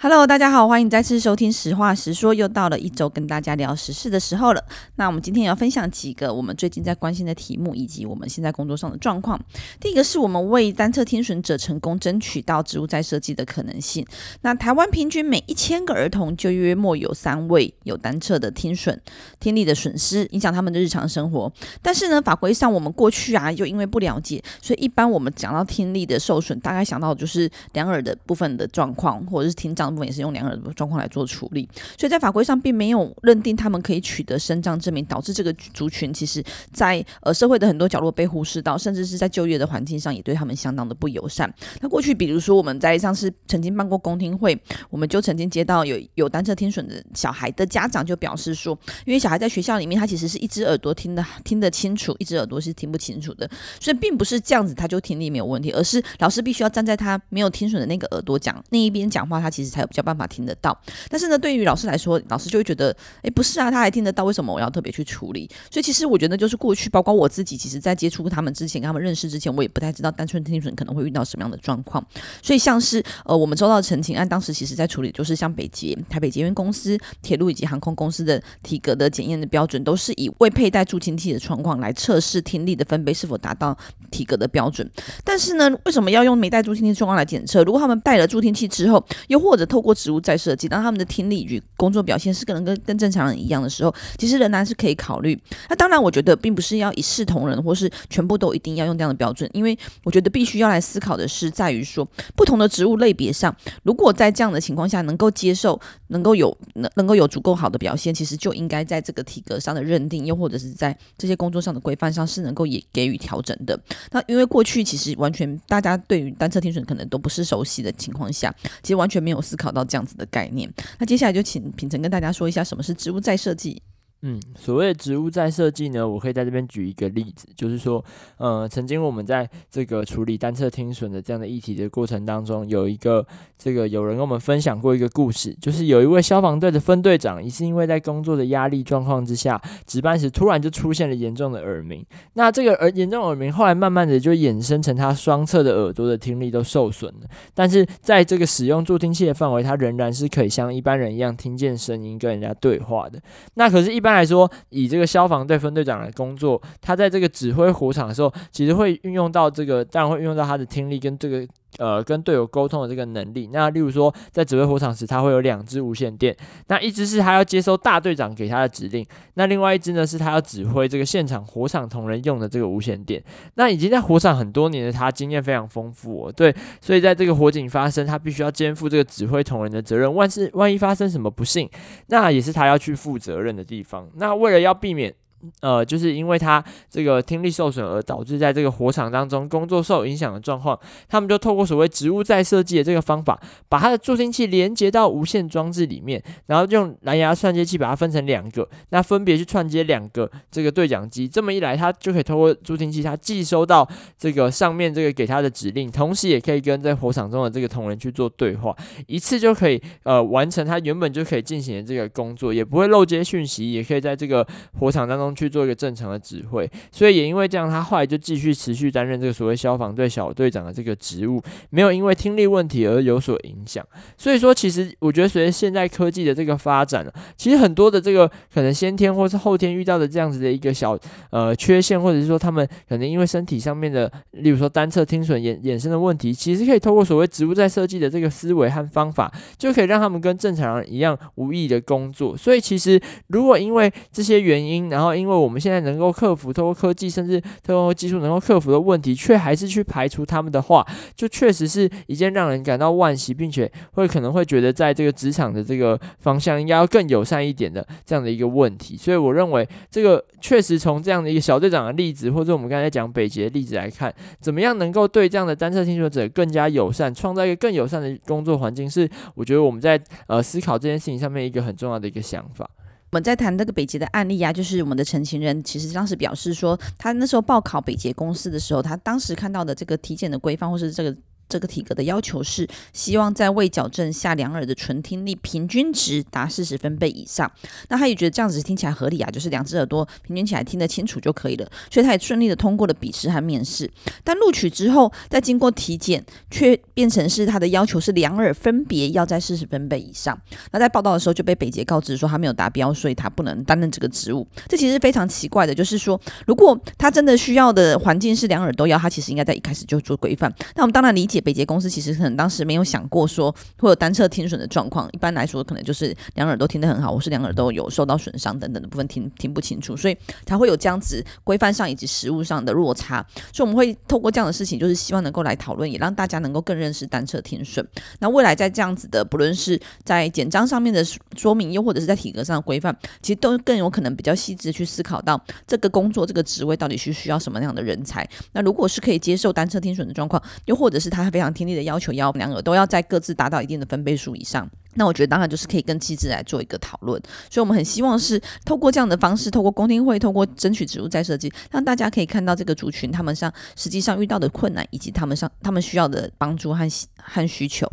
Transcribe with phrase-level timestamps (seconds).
[0.00, 4.64] Hello，大家好，欢迎再次收听《实话实说》，又到了一周跟大家聊时事的时候了。
[4.94, 9.36] 那我们今天要分享几个我们最近在关心的题目，以及我们现在工作上的状况。
[9.80, 14.06] 第一个是我们为单侧听损者成功争取到植物再设计的可能性。
[14.42, 18.96] 那台湾平均每一千个儿童就约莫有三位有单侧的听损
[19.40, 21.52] 听力的损失，影响他们的日常生活。
[21.82, 29.87] 但是呢，法规上我们过去啊，又因为不了解，所以一般我们讲到听力的受损，大概想到的就是两耳的部分的状况，或者是听障。
[29.90, 36.42] 部分也是用两耳的状况来做处理，所以在法规上并没有认定他们可以取得身障证明，导致这个族群其实
[36.72, 41.52] 在呃社会的很多角落被忽视到，甚至是在就业的环境上也对他们相当的不友善。
[41.80, 44.58] 那过去比如说我们在上次曾经办过公听会，
[44.90, 53.48] 我们就曾经接到有有单侧听损的小孩的家长就表示说，因为小孩在学校里面他其实是一只耳朵听得听得清楚，一只耳朵是听不清楚的，
[53.80, 60.76] 所以并不是这样子他就听力没有问题，而是老师必须要站在他没有听损的那个耳朵讲那一边讲话，他其实才有比较办法听得到，
[61.08, 65.48] 但是呢，对于老师来说，老师就会觉得，哎，不是啊，他还听得到，为什么我要特别去处理？
[65.70, 72.04] 所以其实我觉得，就是过去，包括我自己，其实在接触他们之前，跟他们认识之前，我也不太知道单纯听损可能会遇到什么样的状况。
[72.42, 83.76] 所以像是呃，我们收到的陈情案，当时其实在处理，就是像北捷、台北捷运公司、铁路以及航空公司的体格的检验的标准，都是以未佩戴助听器的状况来测试听力的分贝是否达到
[84.10, 84.88] 体格的标准。
[85.22, 87.62] 但是呢，为什么要用没戴助听器的状况来检测？
[87.62, 95.40] 如果他们戴了助听器之后，又或者透过职务再设计，当他们的听力与工作表现是可能跟跟正常人一样的时候，其实仍然是可以考虑。
[95.68, 113.78] 那当然，我觉得并不是要一视同仁，或是全部都一定要用这样的标准，因为我觉得必须要来思考的是，在于说不同的职务类别上，如果在这样的情况下能够接受，能够有能能够有足够好的表现，其实就应该在这个体格上的认定，又或者是在这些工作上的规范上是能够也给予调整的。
[114.10, 120.72] 那因为过去其实完全大家对于单侧听损可能都不是熟悉的情况下，其实完全没有思考到这样子的概念。
[120.98, 123.82] 那接下来就请品成跟大家说一下什么是植物再设计。
[124.22, 128.04] 嗯，所谓的职务再设计呢，我可以在这边举一个例子，就是说，
[128.38, 133.24] 呃，曾经我们在这个处理单侧听损的这样的议题的过程当中，有一个
[133.56, 142.04] 这个有人跟我们分享过一个故事，就是有一位消防队的分队长，也是因为在工作的压力状况之下，值班时突然就出现了严重的耳鸣。
[142.34, 153.22] 那这个耳严重耳鸣后来慢慢的就衍生成他双侧的耳朵的听力都受损了，但是在这个使用助听器的范围，他仍然是可以像一般人一样听见声音跟人家对话的。
[153.54, 154.07] 那可是，一般。
[154.08, 161.46] 一般来说，以这个消防队分队长来工作，他在这个指挥火场的时候，其实会运用到这个，当然会运用到他的听力跟这个
[161.76, 163.50] 呃跟队友沟通的这个能力。
[163.52, 166.34] 那例如说，在指挥火场时，他会有两支无线电，
[166.68, 173.22] 那一支是他要接收大队长给他的指令，那另外一支呢是他要指挥这个现场火场同仁用的这个无线电。
[173.54, 180.12] 那已经在火场很多年的他，经验非常丰富哦，对，所以在这个火警发生，他必须要肩负这个指挥同仁的责任。
[180.14, 181.68] 万事万一发生什么不幸，
[182.06, 184.08] 那也是他要去负责任的地方。
[184.14, 185.14] 那为了要避免，
[185.60, 190.78] 呃，就是因为他这个听力受损而导致在这个火场当中工作受影响的状况，
[191.08, 203.88] 他们就透过所谓植物再设计的这个方法，把他的助听器连接到无线装置里面，然后用蓝牙串接器把它分成两个，那分别去串接两个这个对讲机，这么一来，他就可以透过助听器，他既收到
[204.18, 208.74] 这个上面这个给他的指令，同时也可以跟在火场中的这个同仁去做对话，
[209.06, 214.44] 一次就可以呃完成他原本就可以进行的这个工作，也不会漏接讯息，也可以在这个
[214.80, 215.27] 火场当中。
[215.34, 223.84] 去做一个正常的指挥，所以也因为这样，他后来就继续持续担任这个所谓消防队小队长的这个职务，没有因为听力问题而有所影响。
[224.16, 227.06] 所以说，其实我觉得随着现在科技的这个发展，
[227.36, 230.98] 其实很多的这个可能先天或是后天遇到的这样子的一个小
[231.30, 242.36] 呃缺陷，或者是说他们可能因为身体上面的，例如说单侧听损衍衍生的问题，其实可以透过所谓植物在设计的这个思维和方法，就可以让他们跟正常人一样无异的工作。
[242.36, 258.96] 所以其实如果因为这些原因，然后因为我们现在能够克服，透过科技甚至透过技术能够克服的问题，却还是去排除他们的话，就确实是一件让人感到惋惜，并且会可能会觉得在这个职场的这个方向应该要更友善一点的这样的一个问题。
[258.96, 272.68] 所以我认为这个确实从这样的一个小队长的例子，或者我们刚才讲北捷的例子来看，怎么样能够对这样的单侧听损者更加友善，创造一个更友善的工作环境，是我觉得我们在呃思考这件事情上面一个很重要的一个想法。
[273.10, 281.16] 我们在谈这个北捷的案例啊，就是我们的陈情人其实当时表示说，他那时候报考北捷公司的时候，他当时看到的这个体检的规范或是这个。
[281.48, 287.50] 这个体格的要求是希望在未矫正下两耳的纯听力平均值达四十分贝以上。
[287.88, 291.66] 那他也觉得这样子听起来合理啊，就是两只耳朵平均起来听得清楚就可以了。
[291.90, 293.90] 所以他也顺利的通过了笔试和面试。
[294.22, 300.38] 但录取之后，再经过体检，却变成是他的要求是两耳分别要在四十分贝以上。
[300.72, 304.46] 那在报道的时候就被北捷告知说他没有达标，所以他不能担任这个职务。
[304.68, 310.52] 这其实非常奇怪的，就是说如果他真的需要的环境是两耳都要，他其实应该在一开始就做规范。
[310.74, 311.37] 那我们当然理解。
[311.40, 323.24] 北捷公司其实可能当时没有想过说会有单侧听损的状况，一般来说可能就是两耳朵听得很好，或是两耳朵有受到损伤等等的部分听听不清楚，所以才会有这样子规范上以及实务上的落差。
[323.52, 327.86] 所以我们会透过这样的事情，就是希望能够来讨论，也让大家能够更认识单侧听损。
[328.18, 331.04] 那未来在这样子的，不论是在简章上面的
[331.36, 338.28] 说明，又或者是在体格上的规范，其实都更有可能比较细致去思考到这个工作这个职位到底是需要什么样的人才。
[338.52, 341.27] 那如果是可以接受单侧听损的状况，又或者是他。
[341.30, 344.68] 非常听力的要求，要两个都要在各自达到一定的分贝数以上。
[344.94, 347.20] 那我觉得当然就是可以跟机制来做一个讨论。
[347.50, 356.88] 所以，我们很希望是透过这样的方式，透过公听会，透过争取植物再设计，让大家可以看到这个族群他们上实际上遇到的困难，以及他们上他们需要的帮助和
[357.22, 357.88] 和需求。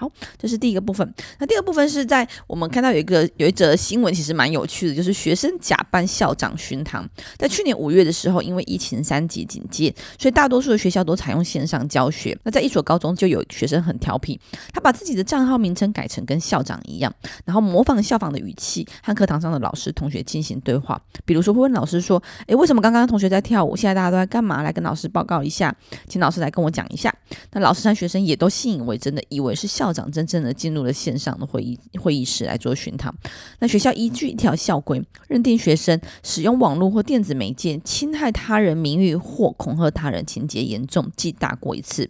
[0.00, 1.06] 好，这是第一个部分。
[1.38, 7.06] 那第二部分是在我们看到有一个有一则新闻，其实蛮有趣的，就是学生假扮校长巡堂。
[7.36, 12.34] 在去年五月的时候，因为疫情三级警戒，所以大多数的学校都采用线上教学。
[12.44, 14.40] 那在一所高中，就有学生很调皮，
[14.72, 17.14] 他把自己的账号名称改成跟校长一样，
[17.44, 20.98] 然后模仿效仿的语气和课堂上的老师同学进行对话。
[21.26, 23.76] 比如说，会问老师说：“诶，为什么刚刚同学在跳舞？
[23.76, 24.62] 现在大家都在干嘛？
[24.62, 25.76] 来跟老师报告一下，
[26.08, 27.14] 请老师来跟我讲一下。”
[27.52, 29.89] 那老师和学生也都信以为真的，以为是校。
[29.90, 33.12] 校长真正的进入了线上的会议会议室来做巡堂，
[33.58, 42.08] 那学校依据一条校规，认定学生使用网络或电子媒介侵害他人名誉或恐吓他人，情节严重，记大过一次。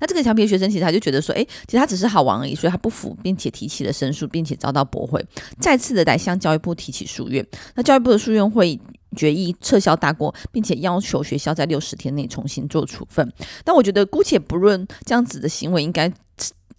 [0.00, 5.22] 那这个调皮的学生其实他就觉得说，诶，其实他只是好玩而已，所以他不服，并且提起了申诉，并且遭到驳回，
[5.58, 7.44] 再次的来向教育部提起诉愿。
[7.74, 8.78] 那教育部的诉愿会
[9.14, 13.32] 决议撤销大过，并且要求学校在六十天内重新做处分。
[13.64, 16.12] 但我觉得姑且不论这样子的行为应该。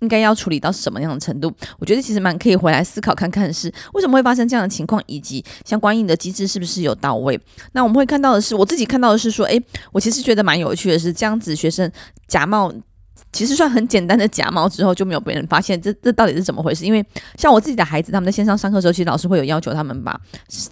[0.02, 1.52] 应该要处理到什么样的程度？
[1.80, 7.40] 我觉得其实蛮可以回来思考看看，是为什么会发生这样的情况，以及相关应的机制是不是有到位？
[7.72, 9.60] 那我们会看到的是，我自己看到的是说，诶，
[9.94, 11.90] 我其实觉得蛮有趣的是，这样子学生
[12.28, 12.72] 假冒。
[13.32, 16.86] 其实算很简单的假冒之后就没有被人发现，这这到底是怎么回事？
[16.86, 17.06] 因为
[17.38, 20.20] 像我自己的孩子，他们在线上上课的时候，其实老师会有要求他们把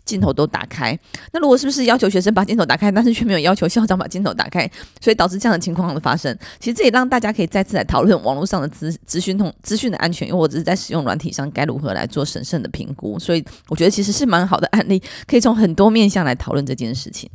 [0.06, 0.98] 镜头都打开。
[1.32, 4.70] 那如果是不是要求学生把镜头打开，但是却没有要求校长把镜头打开，
[5.02, 6.34] 所以导致这样的情况的发生？
[6.60, 13.20] 其实这也让大家可以再次来讨论网络上的资资讯通资讯的安全，又或者是在使用软体上该如何来做审慎的评估。
[13.20, 17.30] 所以我觉得其实是蛮好的案例，可以从很多面向来讨论这件事情。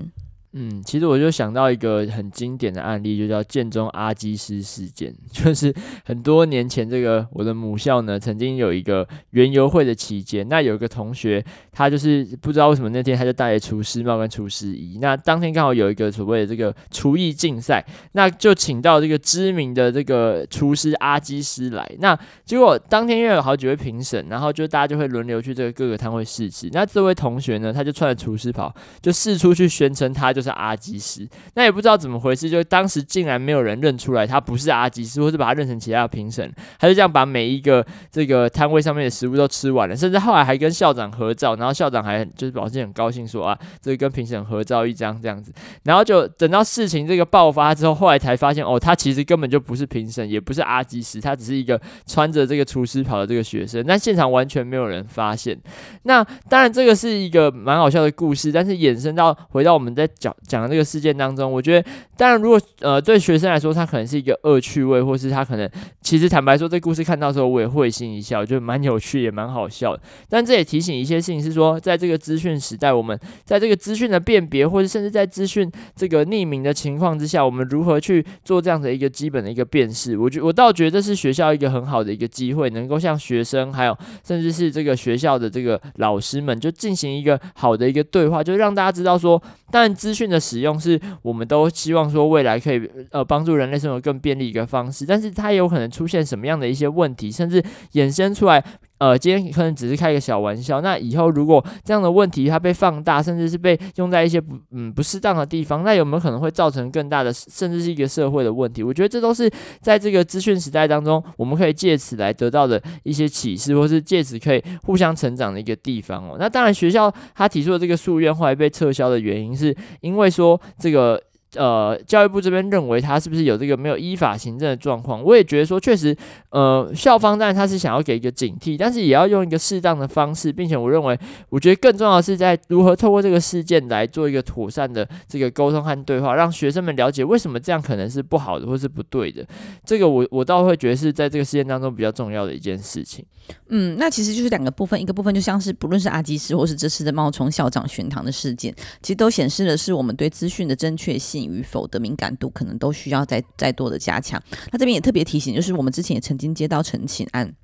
[0.53, 5.15] 嗯，其实我就想到一个很经典的案例，就叫建中阿基师事件。
[5.31, 5.73] 就是
[6.07, 14.99] 很多年前，这个我的母校呢，曾经有一个园游会的期间，那有一个同学，他就是不知道为什么那天他就戴了厨师帽跟厨师衣。
[15.03, 21.87] 那当天刚好有一个所谓的这个厨艺竞赛，那就请到这个知名的这个厨师阿基师来。
[21.99, 26.71] 那结果当天因为有好几位评审，然后就大家就会轮流去这个各个摊位试吃。
[26.73, 30.33] 那这位同学呢，他就穿着厨师袍，就四处去宣称他。
[30.39, 36.49] 就是阿基师，那也不知道怎么回事，就当时竟然没有人认出来他不是阿基师，或是把他认成其他的评审，
[36.79, 45.53] 他就这样把每一个这个摊位上面的食物都吃完了，甚至后来还跟校长合照，然后校长还就是表现很高兴说啊，这个跟评审合照一张这样子，
[45.83, 55.59] 然后就等到事情这个爆发之后，后来才发现哦，他其实根本就不是评审，也不是阿基师，他只是一个穿着这个厨师袍的这个学生，那现场完全没有人发现。
[56.05, 60.28] 那当然这个是一个蛮好笑的故事，但是衍生到回到我们在讲。
[60.47, 65.69] 讲的这个事件当中，我觉得，当然，如果呃对学生来说，他可能是一个恶趣味，或是他可能
[66.01, 70.03] 其实坦白说，这故事看到的时候，我也会心一笑，就蛮有趣，也蛮好笑的。
[70.29, 80.17] 但这也提醒一些事情，是说，在这个资讯时代，我们在这个资讯的辨别，或者甚至在资讯这个匿名的情况之下，我们如何去做这样的一个基本的一个辨识？
[80.17, 98.65] 我觉我倒觉得这是学校一个很好的一个机会，能够向学生，还有甚至是这个学校的这个老师们，就进行一个好的一个对话，就让大家知道说，但资讯的使用是我们都希望说未来可以呃帮助人类生活更便利一个方式，但是它有可能出现什么样的一些问题，甚至衍生出来。
[98.99, 108.83] 呃，今天可能只是开个小玩笑，那以后如果这样的问题它被放大，甚至是被用在一些不嗯不适当的地方，那有没有可能会造成更大的，甚至是一个社会的问题？
[108.83, 109.51] 我觉得这都是
[109.81, 116.37] 在这个资讯时代当中，我们可以借此来得到的一些启示，或是借此可以互相成长的一个地方哦。
[116.39, 121.23] 那当然，学校他提出的这个诉愿后来被撤销的原因，是因为说这个。
[121.55, 125.23] 呃，教育部这边认为他是不是有这个没有依法行政的状况？
[125.23, 126.15] 我也觉得说，确实，
[126.51, 139.47] 呃，校方当然他是想要给一个警惕，但是也要用一个适当的方式，并且我认为，我觉得更重要的是在如何透过这个事件来做一个妥善的这个沟通和对话，让学生们了解为什么这样可能是不好的或是不对的。
[139.85, 143.25] 这个我我倒会觉得是在这个事件当中比较重要的一件事情。
[143.71, 154.43] 嗯，那其实就是两个部分，一个部分就像是不论是阿基师或是这次的冒充校长巡堂的事件，其实都显示的是我们对资讯的正确性与否的敏感度，可能都需要再再多的加强。
[154.73, 157.55] 那这边也特别提醒，就是我们之前也曾经接到陈情案。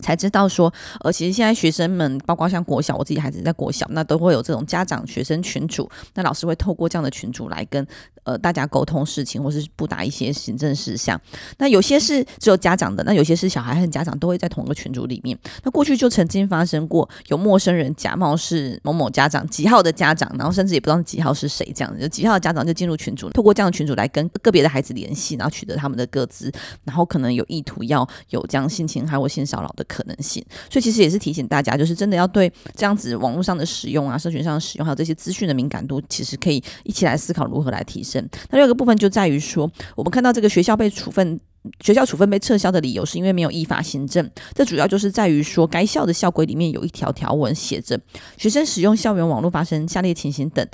[0.00, 7.86] 才知道说，呃，其实现在学生们，包括像国小，我自己孩子在国小，那都会有这种家长学生群组，那老师会透过这样的群组来跟
[8.24, 11.20] 呃大家沟通事情，或是布达一些行政事项。
[11.58, 15.38] 那有些是只有家长的，那有些是小孩和家长都会在同一个群组里面。
[15.62, 26.52] 那过去就曾经发生过，有陌生人假冒是某某家长几号的家长，然后甚至也不知道几号是谁，这样子，就几号的家长就进入群组，透过这样的群组来跟个别的孩子联系，然后取得他们的个资，
[26.84, 29.84] 然后可能有意图要有这样性侵害或性骚扰的。
[29.90, 38.24] 可能性，所以其实也是提醒大家，就是真的要对这样子网络上的使用啊、社群上的使用，还有这些资讯的敏感度，其实可以一起来思考如何来提升。
[38.50, 41.40] 那另一个部分就在于说，我们看到这个学校被处分，
[41.80, 44.30] 学校处分被撤销的理由是因为没有依法行政。
[44.54, 48.00] 这主要就是在于说，该校的校规里面有一条条文写着，
[48.36, 50.64] 学生使用校园网络发生下列情形等，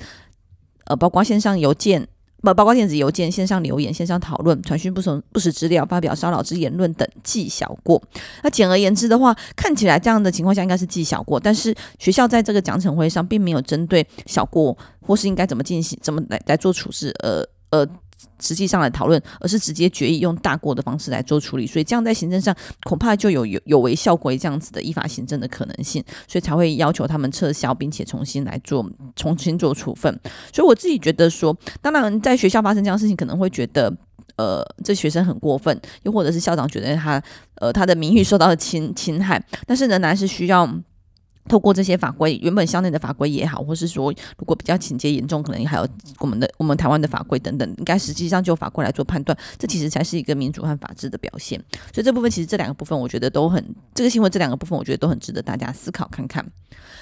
[0.84, 2.06] 呃，包括线上邮件。
[2.50, 8.02] 不包括电子邮件、线上留言、线上讨论、传讯不存不实资料、发表骚扰之言论等，记小过。
[8.42, 17.86] 那简而言之的话，看起来这样的情况下应该是记小过，但是学校在这个奖惩会上并没有针对小过或是应该怎么进行、怎么来来做处置，呃呃。
[18.40, 22.54] 实际上来讨论，而是直接决议用大过的方式来做处理，所以这样在行政上
[22.84, 30.12] 恐怕就有有有违校规这样子的依法行政的可能性，所以才会要求他们撤销，并且重新来做重新做处分。
[30.52, 33.92] 所以我自己觉得说，当然在学校发生这样事情，可能会觉得
[34.36, 37.22] 呃这学生很过分，又或者是校长觉得他
[37.56, 40.68] 呃他的名誉受到了侵侵害，但是仍然是需要。
[41.48, 45.88] 透过这些法规，原本校内的法规也好，或是说如果比较情节严重，可能还有
[46.18, 51.58] 我们的我们台湾的法规等等，应该实际上就法规来做判断，这其实才是一个民主和法治的表现。
[51.92, 56.44] 所以这部分其实这两个部分，我觉得都很这个新闻这两个部分，我觉得都很值得大家思考看看。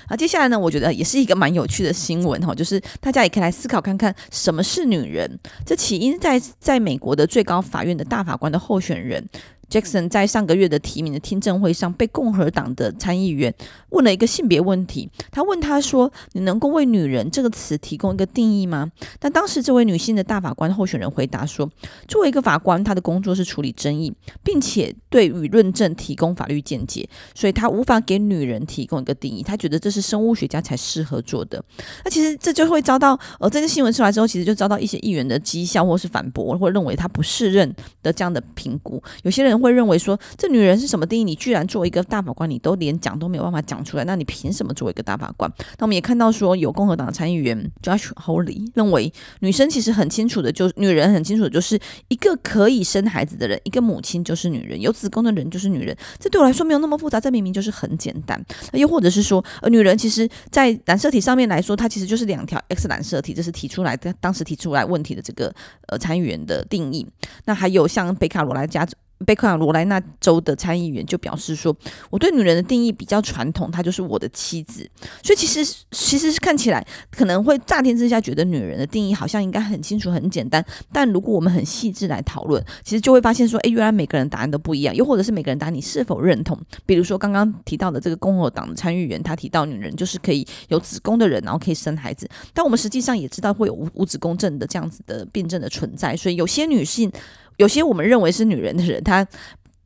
[0.06, 5.38] 啊，接下来呢，我觉得也是一个蛮有趣的新闻哈，就是大家也可以来思考看看什么是女人。
[5.64, 9.26] 这起因在在美国的最高法院的大法官的候选人。
[9.70, 13.52] Jackson 在上个月的提名的听证会上，被共和党的参议员
[13.90, 15.08] 问了一个性别问题。
[15.30, 21.70] 他问他说：“你能够为‘女人’这个词提供一个定义吗？”但当时这位女性的大法官候选人回答说
[22.06, 29.42] ：“作为一个法官，他的工作是处理争议，并且对于论证提供法律见解，所以他无法给女人提供一个定义。
[29.42, 31.64] 他觉得这是生物学家才适合做的。
[32.04, 39.02] 那其实这就会遭到呃，这个新闻出来之后，其实就遭到一些议员的讥笑，或是反驳，或认为他不适任的这样的评估。
[39.22, 39.53] 有些人。
[39.58, 41.24] 会认为说，这女人是什么定义？
[41.24, 45.50] 你居然作为一个大法官，你都连讲都没有办法讲出来，那你凭什么作为一个大法官？
[45.78, 55.96] 那我们也看到说，有共和党的参议员 Josh Hawley 认为，女生其实很清楚的，就女人很清楚的，就是一个可以生孩子的人，一个母亲就是女人，有子宫的人就是女人。
[56.18, 58.42] 这对我来说没有那么复杂，这明明就是很简单。
[58.72, 65.54] 又或者是说，呃，女人其实在染色体上面来说，它其实就是两条 X 染色体，这是提出来的，当时提出来问题的这个
[65.88, 67.06] 呃参议员的定义。
[67.44, 68.86] 那还有像北卡罗来加。
[69.24, 71.74] 北卡罗来纳州的参议员就表示说
[72.10, 74.88] ：“我对女人的定义比较传统，她就是我的妻子。
[75.22, 80.64] 所以其实其实是看起来可能会乍听之下觉得女人的定义好像应该很清楚、很简单。
[80.92, 86.58] 但如果我们很细致来讨论，其实就会发现说：诶，原来每个人答案都不一样，又或者是每个人答案你是否认同？
[86.84, 92.28] 比如说刚刚提到的这个共和党的参议员，他提到女人就是可以有子宫的人，然后可以生孩子。
[92.52, 97.10] 但我们实际上也知道会有无无子宫症的这样子的病症的存在，所以有些女性。”
[97.56, 99.26] 有些我们认为是女人的人，她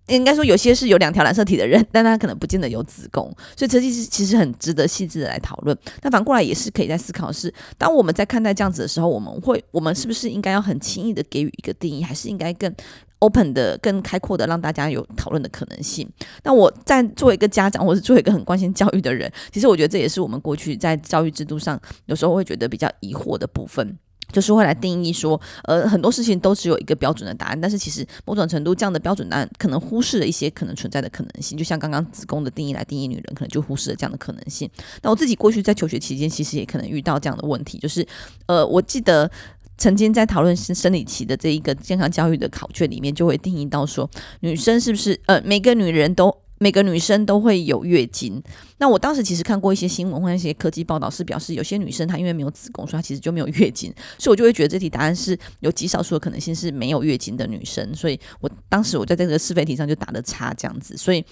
[0.08, 5.76] 应该说有些是有两条染色体的人，但她可能不见得有子宫，所以这其实其实很值得细致的来讨论。
[6.02, 12.74] 那反过来也是可以在思考是，当我们在看待这样子的时候，我们会我们是不是应该要很轻易的给予一个定义，还是应该更
[13.18, 16.08] open 的、更开阔的，让大家有讨论的可能性？
[16.42, 23.98] 那我在作为一个家长，或是作为一个很关心教育的人，其实我觉得这也是我们过去在教育制度上有时候会觉得比较疑惑的部分。
[24.32, 34.68] 就是会来定义说，呃，很多事情都只有一个标准的答案，但是其实某种程度这样的标准答案可能忽视了一些可能存在的可能性，就像刚刚子宫的定义来定义女人，可能就忽视了这样的可能性。
[35.02, 38.06] 那我自己过去在求学期间，其实也可能遇到这样的问题，就是，
[38.46, 39.30] 呃，我记得
[39.76, 44.08] 曾经在讨论生生理期的这一个健康教育的考卷里面，就会定义到说，
[44.40, 46.36] 女生是不是，呃，每个女人都。
[46.60, 48.42] 每个女生都会有月经，
[48.78, 61.24] 那我当时其实看过一些新闻或一些科技报道，是表示有些女生她因为没有子宫，所以她其实就没有月经，所以我就会觉得这题答案是有极少数的可能性是没有月经的女生，所以我当时我在这个是非题上就打了叉这样子，所以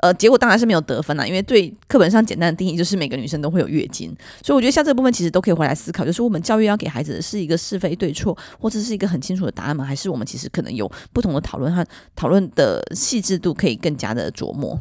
[0.00, 9.84] 呃结果当然是没有得分啦，因为对课本上简单的定义就是每个女生都会有月经，所以我觉得像这部分其实都可以回来思考，就是我们教育要给孩子的是一个是非对错，或者是一个很清楚的答案吗？
[9.84, 14.80] 还是我们其实可能有不同的讨论和讨论的细致度可以更加的琢磨？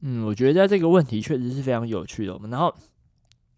[0.00, 2.34] 嗯，我觉得在这个问题确实是非常有趣的。
[2.34, 2.74] 我们然后。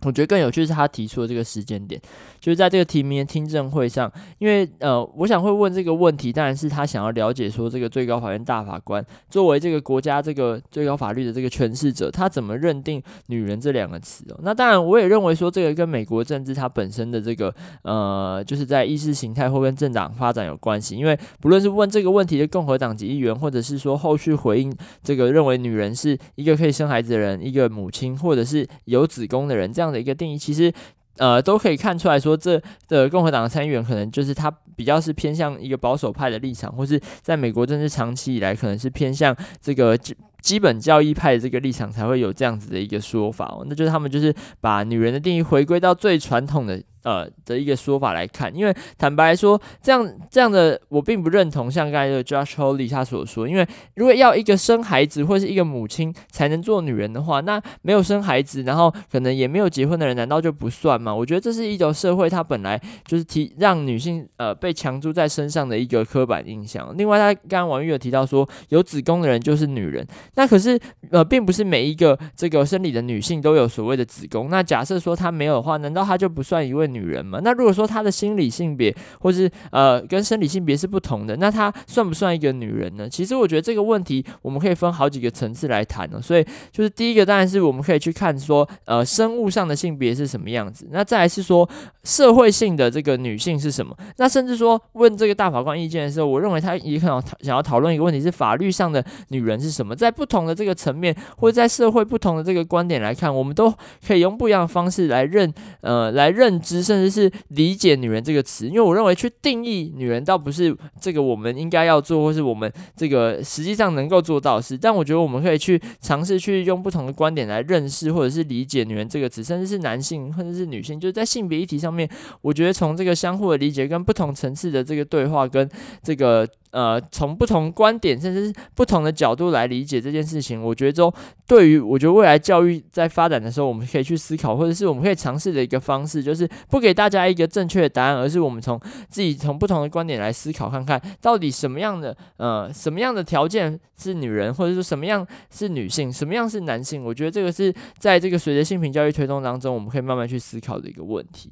[0.02, 2.00] 我觉得更有趣是他提出的这个时间点，
[2.38, 14.38] 就是在这个提名的听证会上，因为呃，我想会问这个问题，当然是他想要了解说，这个最高法院大法官作为这个国家这个最高法律的这个诠释者，他怎么认定“女人”这两个词哦？
[14.44, 17.52] 那当然，我也认为说，这个跟美国政治它本身的这个
[17.82, 20.94] 呃，就是在意识形态或跟政党发展有关系。
[20.94, 29.87] 因为不论是问这个问题的共和党籍议员，或者是说后续回应这个认为女人是一个可以生孩子的人，一个母亲，或者是有子宫的人这样。
[29.88, 30.72] 样的一个定义，其实
[31.16, 43.64] 呃都可以看出来说，这的共和党的参议员可能就是他比较是偏向一个保守派的立场，或是在美国政治长期以来可能是偏向这个基基本教义派的这个立场，才会有这样子的一个说法哦。
[43.68, 46.82] 那就是他们就是把女人的定义回归到最传统的。
[47.02, 61.14] 呃的一个说法来看，因为坦白说，这样这样的我并不认同，像刚才的 Josh Hawley 他所说，因为如果要一个生孩子或是一个母亲才能做女人的话，那没有生孩子，然后可能也没有结婚的人，难道就不算吗？
[61.14, 66.92] 我觉得这是一种社会它本来就是提让女性呃被强租在身上的一个刻板印象。
[66.96, 70.78] 另外，他刚刚王玉有提到说，有子宫的人就是女人，那可是
[71.10, 74.48] 呃并不是每一个这个生理的女性都有所谓的子宫。
[74.50, 77.24] 那假设说她没有的话，难道她就不算一位女人？
[77.24, 83.08] 嘛，那如果说她的心理性别或是呃跟生理性别是不同的，那她算不算一个女人呢？
[83.08, 86.20] 其实我觉得这个问题我们可以分好几个层次来谈呢。
[86.22, 91.68] 所以就是第一个当然是我们可以去看说呃生物上的性别是什么样子，那再来是说
[92.04, 103.72] 社会性的这个女性是什么，那甚至说问这个大法官意见的时候，我认为他也可能想要讨论一个问题是法律上的女人是什么，在不同的这个层面或者在社会不同的这个观点来看，我们都
[104.06, 105.52] 可以用不一样的方式来认
[105.82, 106.77] 呃来认知。
[106.82, 114.76] 甚至是理解“女人”这个词，因为我认为去定义女人，倒不是这个我们应该要做，或是我们这个实际上能够做到的事。
[114.76, 122.08] 但我觉得我们可以去尝试去用不同的观点来认识，或者是理解“女人”这个词，甚至是男性或者是女性，就是在性别议题上面，
[122.42, 125.68] 我觉得从这个相互的理解跟不同层次的这个对话跟
[126.02, 126.48] 这个。
[126.70, 131.12] 呃，从不同观点，甚至是不同的角度来理解这件事情，我觉得就
[131.46, 138.78] 对于我觉得未来教育在发展的时候，我们可以去思考，或者是我们可以尝试的一个方式，就是不给大家一个正确的答案，而是我们从
[139.08, 147.02] 自己从不同的观点来思考，看看到底什么样的呃什么样的条件是女人，或者说什么样是女性，什么样是男性。
[147.02, 151.50] 我觉得这个是在这个随着性平教育推动当中，我们可以慢慢去思考的一个问题。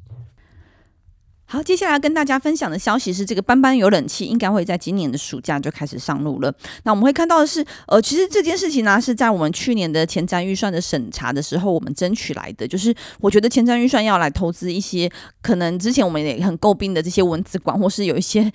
[1.48, 6.52] 好，接下来跟大家分享的消息是，这个班班有冷气应该会在今年的暑假就开始上路了。
[6.82, 12.66] 那我们会看到的是，呃，其实这件事情呢，是在我们去年的前瞻预算的审查的时候，我们争取来的。
[12.66, 15.08] 就是我觉得前瞻预算要来投资一些
[15.40, 18.52] 可能之前我们也很诟病的这些文字馆，或是有一些。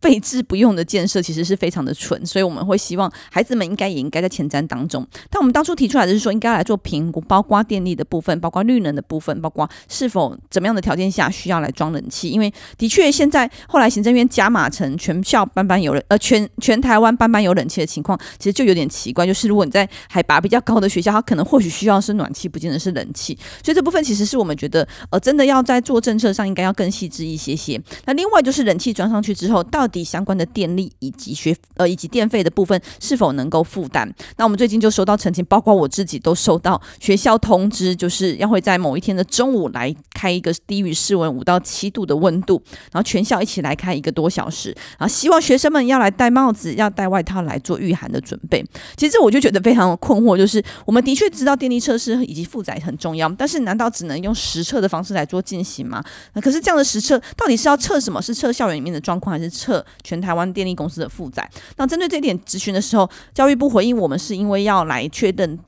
[0.00, 5.06] 废置不用的建设其实是非常的蠢，所以我们会希望孩子们应该也应该在前瞻当中。
[5.30, 12.28] 但我们当初提出来的是说，应该来做评估，包括电力的部分，包括绿能的部分，包括是否怎么样的条件下需要来装冷气。
[12.30, 19.26] 因为的确现在后来行政院加码成全校班班有冷，呃，全全台湾班班有冷气的情况，其实就有点奇怪。
[19.26, 23.36] 就是如果你在海拔比较高的学校，它可能或许需要是暖气，不见得是冷气。
[23.64, 27.80] 所以这部分其实是我们觉得，呃，真的要在做政策上应该要更细致一些些。
[28.04, 34.12] 那另外就是冷气装上去之后，到底相关的电力以及学呃以及电费的部分是否能够负担？
[34.36, 48.64] 那我们最近就收到澄清，包括我自己都收到学校通知，就是要会在某一天的中午来开一个低于室温五到七度的温度，然后全校一起来开一个多小时，然后希望学生们要来戴帽子，要戴外套来做御寒的准备。
[48.96, 56.02] 其实我就觉得非常困惑，就是我们的确知道电力测试以及负载很重要，但是难道只能用实测的方式来做进行吗？
[56.32, 58.20] 那可是这样的实测到底是要测什么？
[58.20, 59.84] 是测校园里面的状况，还是测？
[60.02, 61.48] 全台湾电力公司的负载。
[61.76, 65.58] 那针对这一点咨询的时候，教育部回应我们是因为要来确认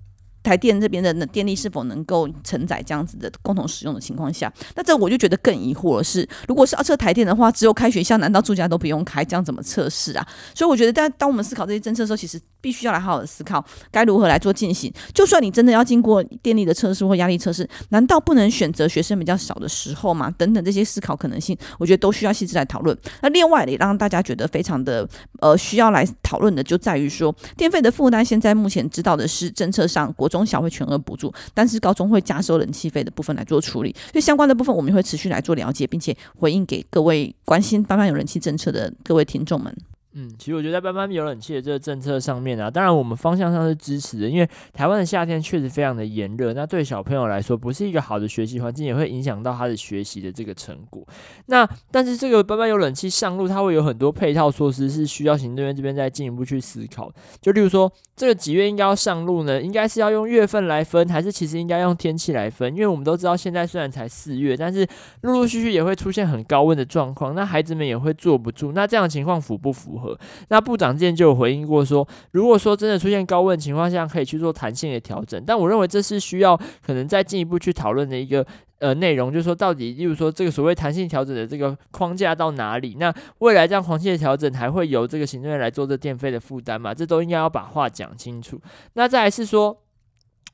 [0.42, 4.52] 台电这边的电力是否能够承载这样子的共同使用的情况下。
[4.74, 9.24] 那这我就觉得更疑惑了是，如果是要测台电的话，只有开学校，难道住家都不用开？
[9.24, 10.26] 这样怎么测试啊？
[10.54, 14.92] 所以我觉得，当当我们思考这些政策的时候，其实必须要来好好的思考该如何来做进行。
[15.14, 20.30] 就算你真的要经过电力的测试或压力测试，难道不能选择学生比较少的时候吗？
[20.38, 22.96] 等等这些思考可能性，我觉得都需要细致来讨论。
[23.22, 25.08] 那另外也让大家觉得非常的
[25.40, 28.24] 呃需要来讨论的，就在于说电费的负担。
[28.24, 33.94] 现在目前知道的是政策上国中小会全额补助，但是高中会加收冷气费的部分来做处理。
[34.12, 39.74] 所以相关的部分我们会持续来做了解，并且回应给各位关心班班有人气政策的各位听众们。
[40.12, 51.06] 嗯，其实我觉得在班班有冷气的这个政策上面啊，当然我们方向上是支持的，因为台湾的夏天确实非常的炎热，那对小朋友来说不是一个好的学习环境，也会影响到他的学习的这个成果。
[51.46, 57.08] 那但是这个班班有冷气上路，它会有很多配套措施是需要行政院这边再进一步去思考。
[57.40, 59.62] 就例如说，这个几月应该要上路呢？
[59.62, 62.74] 应该是要用月份来分，还是其实应该用天气来分？
[62.74, 64.84] 因为我们都知道现在虽然才四月，但是
[65.20, 68.72] 陆陆续续也会出现很高温的状况，那孩子们也会坐不住。
[68.72, 70.18] 那这样的情况符不符和？
[70.48, 75.42] 那部长之前就有回应过说，如果说真的出现高温情况下，可以去做弹性的调整。
[75.46, 78.44] 但我认为这是需要可能再进一步去讨论的一个
[78.78, 82.96] 呃内容，就是说到底，例如说这个所谓弹性调整的这个框架到哪里？
[82.98, 86.94] 那未来这样狂性的调整还会由这个行政院来做这电费的负担吗？
[86.94, 88.60] 这都应该要把话讲清楚。
[88.94, 89.76] 那再来是说。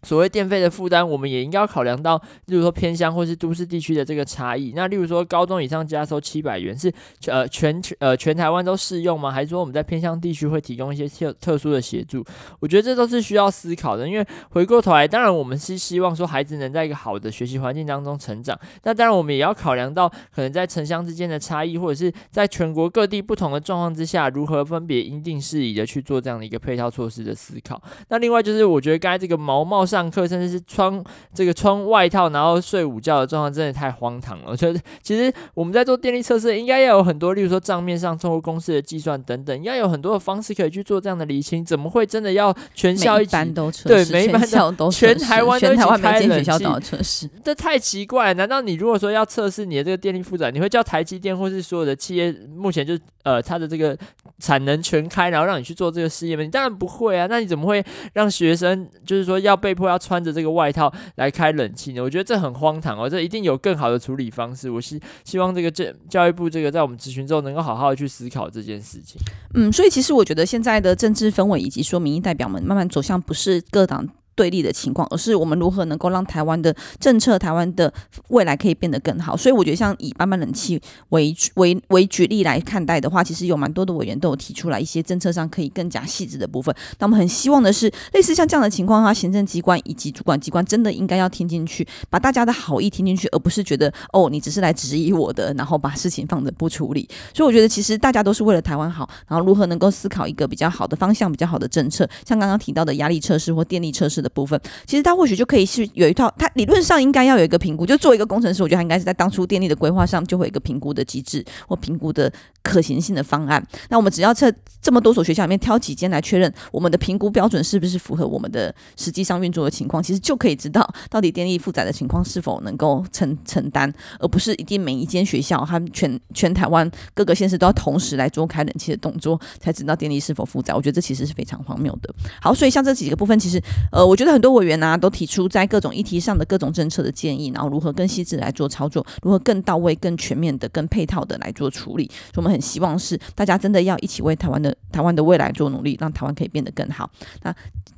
[0.02, 4.72] 所谓电费的负担，我们也应该要考量到，例如说偏乡或是都市地区的这个差异。
[4.76, 6.92] 那例如说高中以上加收七百元是
[7.26, 9.30] 呃全呃全台湾都适用吗？
[9.30, 12.24] 还是说我们在偏乡地区会提供一些特特殊的协助？
[12.60, 14.08] 我觉得这都是需要思考的。
[14.08, 18.58] 因为回过头来，当然我们是希望说孩子能在一个好的学习环境当中成长。
[18.84, 27.82] 那当然我们也要考量到可能在城乡之间的差异，或者是在全国各地不同的状况之下，如何分别因定适宜的去做这样的一个配套措施的思考。
[28.08, 30.10] 那另外就是我觉得刚才这个毛毛上。
[30.16, 31.02] 课甚至是穿
[31.34, 34.44] 这个穿外套，然后睡午觉的状况，真的太荒唐了。
[34.46, 41.64] 我觉得其实我们在做电力测试，应该要有很多，例如说账面上通过公式的计算等等，应该有很多的方式可以去做这样的厘清。
[41.64, 44.10] 怎么会真的要全校一起都测试？
[44.10, 44.42] 对，每一班
[44.76, 45.68] 都全台湾都
[45.98, 46.64] 开冷气？
[46.82, 48.34] 测试，这太奇怪了。
[48.34, 53.96] 难道你如果说要测试你的这个电力负载，你会叫台积电或是所有的企业目前就呃它的这个
[54.38, 56.44] 产能全开，然后让你去做这个试验吗？
[56.44, 57.26] 你当然不会啊。
[57.28, 59.86] 那你怎么会让学生就是说要被迫？
[59.88, 62.00] 要穿着这个外套来开冷气呢？
[62.00, 64.70] 我觉得这很荒唐哦，这一定有更好的处理方式。
[64.70, 69.20] 我希希望这个教教育部这个在我们咨询之后，能够好好的去思考这件事情。
[69.54, 74.08] 嗯，所以其实我觉得现在的政治氛围以及说民意代表们慢慢走向不是各党。
[74.36, 77.92] 对立的情况，而是我们如何能够让台湾的政策、台湾的
[78.28, 79.36] 未来可以变得更好。
[79.36, 86.72] 所以我觉得，像以斑斑冷气为为为举例来看待的话，其实有蛮多的委员都有提出来一些政策上可以更加细致的部分。
[86.98, 97.08] 那我们很希望的是，类似像这样的情况哈，行政机关以及主管机关真的应该要听进去，把大家的好意听进去，而不是觉得哦，你只是来质疑我的，然后把事情放着不处理。
[97.32, 104.36] 所以我觉得，其实大家都是为了台湾好，然后如何能够思考一个比较好的方向、比较好的政策，像刚刚提到的压力测试或电力测试的。
[104.36, 112.30] 部分，其实他或许就可以是有一套，他理论上应该要有一个评估，就做一个工程师，我觉得他应该是在当初电力的规划上就会有一个评估的机制或评估的
[112.62, 113.66] 可行性的方案。
[113.88, 130.74] 那我们只要测这么多所学校里面挑几间来确认我们的评估标准是不是符合我们的实际上运作的情况，其实就可以知道到底电力负载的情况是否能够承承担，而不是一定每一间学校他们全全台湾各个县市都要同时来做开冷气的动作才知道电力是否负载。
[130.74, 132.14] 我觉得这其实是非常荒谬的。
[132.42, 133.62] 好，所以像这几个部分，其实
[133.92, 134.15] 呃，我。
[134.16, 142.10] 我觉得很多委员呢、啊、都提出在各种议题上的各种政策的建议，然后如何更细致来做操作，如何更到位、更全面的、更配套的来做处理。
[142.32, 147.10] 所以我们很希望是大家真的要一起为台湾的台湾的未来做努力，让台湾可以变得更好。
[147.42, 147.54] 那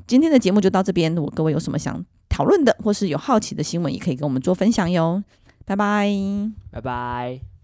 [0.09, 5.23] 今天的节目就到这边，如果各位有什么想讨论的，或是有好奇的新闻，也可以跟我们做分享哟。
[5.65, 6.11] 拜拜，
[6.73, 7.58] 拜拜。